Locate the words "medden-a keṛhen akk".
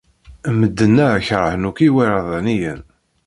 0.59-1.79